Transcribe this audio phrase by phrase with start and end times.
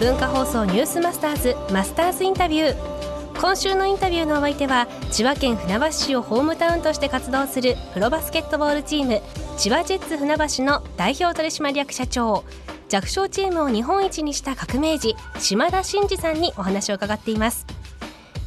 [0.00, 3.38] 文化放送ニュースマスターズマスターズインタビュー。
[3.38, 9.20] 今週のインタビューのお相手は千葉県船橋市をホームタウンとして活動するプロバスケットボールチーム
[9.58, 12.44] 千葉ジェッツ船橋の代表取締役社長。
[12.88, 17.66] 弱小チームを日本一にした革命児島田真二さんにお話を伺っています。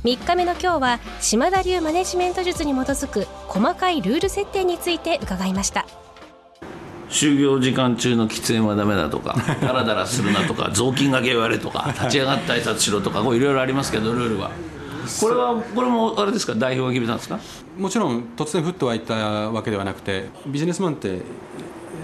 [0.06, 5.86] 3日目の今日は島田流マネジメント術に基づく細かいルール設定について伺いました。
[7.14, 14.50] 就業時間中の喫煙はダメだとか ダラダラするなとか雑巾がけ言われとか 立ち上がって挨拶しろとかいろいろありますけどルールは。
[15.20, 16.56] これはこれもあれですか？
[16.56, 17.38] 代表が決めたんですか？
[17.78, 21.22] もちろん突然降って湧いたわけではなくてビジネスマンって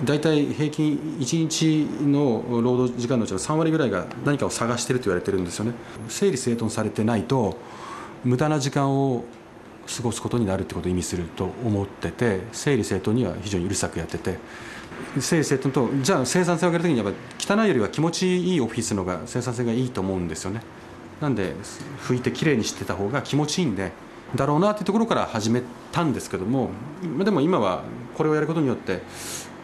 [0.05, 5.71] 大体平均1日の労働時間のうちの3割ぐらいが何かを探してると言われてるんですよね。
[6.07, 7.57] 整理整頓されてないと
[8.25, 9.23] 無駄な時間を
[9.95, 14.37] 過ごすことになるってことを意味すると思ってて整理整頓には非常にうるさくやってて。
[15.19, 17.13] 整理整頓とじゃあ生産性を上げるときにやっ
[17.47, 20.61] ぱ汚いよりは気持ちいいオフィスのが生産性がいいと思うんですよね。
[21.21, 21.53] なんで
[22.01, 23.91] 拭いてきれいにしてた方が気持ちいいんで
[24.35, 26.69] だろうなっていうところから始めたんですけども
[27.23, 27.83] でも今は
[28.15, 29.01] これをやることによってやっ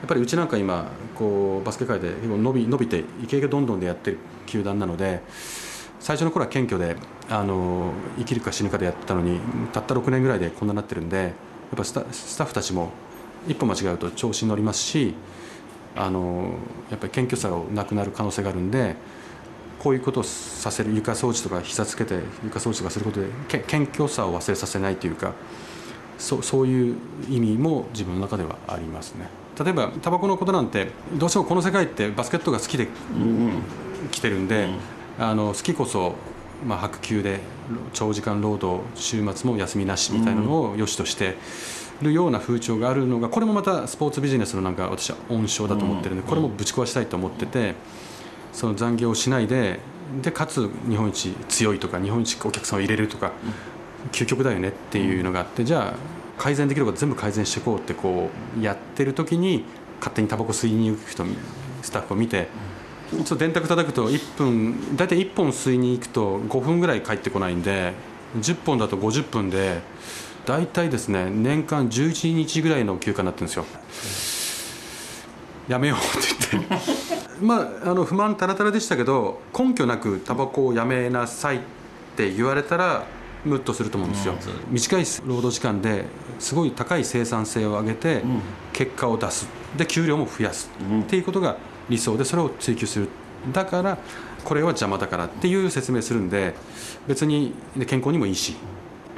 [0.07, 5.21] ぱりうちなんか今こうバスケ界で伸び伸びてイケイケどんどんでやってる球団なので
[5.99, 6.95] 最初の頃は謙虚で
[7.29, 9.39] あの生きるか死ぬかでやってたのに
[9.73, 11.33] たった6年ぐらいでこんなになってるんでやっ
[11.75, 12.91] ぱスタスタッフたちも
[13.47, 15.15] 一歩間違うと調子に乗りますし
[15.95, 16.55] あの
[16.89, 18.95] やっぱり謙虚さがなくなる可能性があるんで。
[19.85, 23.27] こういうことをさせる床掃除とか膝つけて床掃除とかすることで
[23.67, 25.35] 謙虚さを忘れさせないというか
[26.17, 26.95] そそういう
[27.29, 29.29] 意味も自分の中ではありますね
[29.63, 32.87] 例えばタバコのことなんてどうしてもこの世界ってバスケットが好きで
[34.11, 34.69] 来てるんで、
[35.19, 36.15] あの好きこそ、
[36.65, 37.39] まあ、白球で
[37.93, 41.35] 長時間労働週末も休みなしみたいなのを良しとして
[42.01, 47.75] るような風潮があるのがこれもまたスポーツビジネスのなんか私は温床だと思ってるんでこれもぶち壊したいと思ってて。
[48.55, 49.79] その残業をしないで
[50.21, 53.33] でかつ日本一強いとか日本一お客さんを入れるとか、
[54.11, 59.65] 究極だよねっていうのがあってじゃあ改善できること全部改善していこうってこうやってる時に
[59.99, 61.25] 勝手にタバコ吸いに行く人
[61.81, 62.47] スタッフを見て。
[63.11, 67.93] ちょっと電卓叩くと1分大体1本吸いに行くと5分ぐらい帰ってこないんで
[68.37, 69.81] 10本だと50分で
[70.45, 73.65] 大体ですね年間11日ぐらいの休暇になってるんですよ。
[75.67, 76.85] やめようって言って。
[77.41, 81.59] まあ、あの不満たらたらでしたけど根拠なくタバコをやめなさいっ
[82.15, 83.03] て言われたら
[83.43, 84.35] ムッとすると思うんですよ、う
[84.71, 86.05] ん、短い労働時間で
[86.39, 88.23] すごい高い生産性を上げて
[88.73, 89.47] 結果を出す。
[89.77, 90.69] で給料も増やす
[91.01, 91.57] っていうことが
[91.89, 93.07] 理想でそれを追求する。
[93.53, 93.97] だから
[94.43, 96.53] これは邪魔だからっていう説明するんで
[97.07, 97.53] 別に
[97.87, 98.55] 健康にもいいし。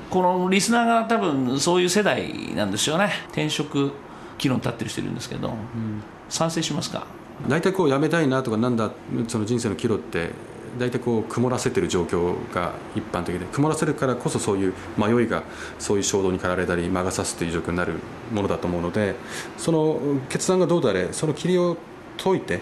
[0.09, 3.11] このリスナーが多分そういう世代なんですよね。
[3.27, 3.91] 転職
[4.37, 7.05] 議論立ってる人いるんですけど、うん、賛成しますか？
[7.47, 8.91] 大体こうやめたいなとかなんだ
[9.27, 10.31] その人生の岐路って
[10.79, 15.43] 大体こう曇らせてる状況が一般的で曇らせるからこそそういう迷いが
[15.77, 17.95] そういう衝動に駆られたり魔が差すという状況になる
[18.31, 19.15] ものだと思うので
[19.57, 19.99] その
[20.29, 21.77] 決断がどうであれその霧を
[22.17, 22.61] 解いて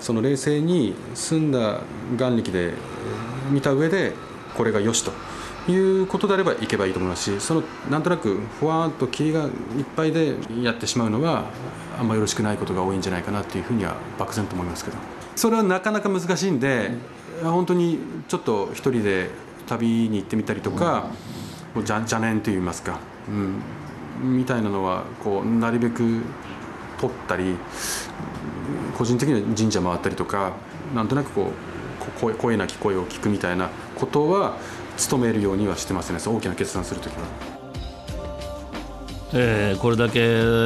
[0.00, 1.80] その冷静に澄んだ
[2.16, 2.74] 眼力で
[3.50, 4.12] 見た上で
[4.56, 5.12] これがよしと
[5.70, 9.50] いうことであればいけばいいと思いますしそのなんとなくふわっと霧がいっ
[9.96, 11.50] ぱいでやってしまうのは
[11.98, 14.96] あんまよろしくないことが多いんじゃないかなっていうふうには漠然と思いますけど。
[15.36, 16.92] それはなかなか難しいんで、
[17.42, 19.28] うん、本当にちょっと一人で
[19.66, 21.10] 旅に行ってみたりとか、
[21.74, 22.98] うん、邪念といいますか、
[24.22, 26.22] うん、みたいなのはこうなるべく
[27.00, 27.56] 取ったり
[28.96, 30.52] 個人的には神社回ったりとか
[30.94, 34.56] なんとなくこう声声なき声を聞くみたいなことは
[35.10, 36.18] 努めるようにはしてますね。
[36.24, 37.56] 大きな決断するときは。
[39.32, 40.20] えー、これだけ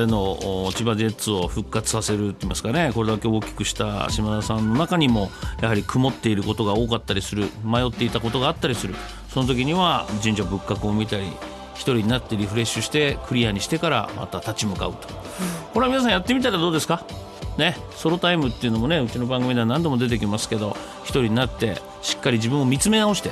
[0.07, 2.93] の千葉ジェッツを復活させるといいますかね。
[2.95, 5.31] これだけ大きくした島田さんの中にも
[5.61, 8.95] やはり曇っていることが多かったりする迷っていたことがあったりする。
[9.33, 11.25] その時には神社仏閣を見たり
[11.81, 15.09] 一人になってリフレッシュしてクリアにしてからまた立ち向かうと。
[15.73, 17.07] これは皆さんやってみたらどうですか？
[17.57, 23.31] ね、ソロタイムっていうのもねうちの番組では何度も出てきますけど一人になってしっかり自分を見つめ直して、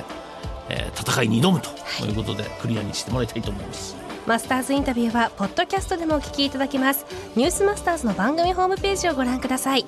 [0.71, 1.69] えー、戦いに挑むと
[2.07, 3.97] いうことでクリアにしてもらいたいと思います。
[4.27, 7.05] マスターズインタビューはポッドキャストでもお聞きいただけます。
[7.37, 9.85] ニュースマスターズの番組ホームページをご覧ください。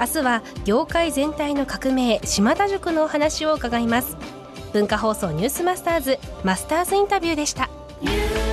[0.00, 4.16] 明日は業界全体の革命島田塾のお話を伺います。
[4.72, 7.70] 文化放送ニュースマスターズマスターズインタビューでした
[8.04, 8.43] You.